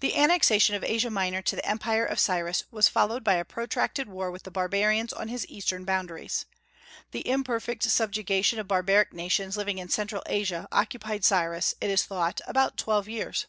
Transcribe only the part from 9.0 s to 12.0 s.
nations living in Central Asia occupied Cyrus, it